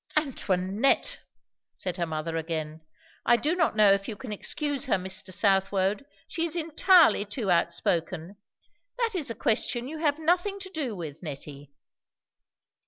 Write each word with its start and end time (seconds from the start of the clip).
"Antoinette!" 0.15 1.19
said 1.75 1.97
her 1.97 2.07
mother 2.07 2.35
again. 2.35 2.81
"I 3.23 3.37
do 3.37 3.53
not 3.55 3.75
know 3.75 3.91
if 3.93 4.07
you 4.07 4.15
can 4.15 4.31
excuse 4.31 4.85
her, 4.85 4.95
Mr. 4.95 5.31
Southwode; 5.31 6.07
she 6.27 6.43
is 6.43 6.55
entirely 6.55 7.23
too 7.23 7.51
out 7.51 7.71
spoken. 7.71 8.37
That 8.97 9.11
is 9.13 9.29
a 9.29 9.35
question 9.35 9.87
you 9.87 9.99
have 9.99 10.17
nothing 10.17 10.57
to 10.61 10.71
do 10.71 10.95
with, 10.95 11.21
Nettie." 11.21 11.71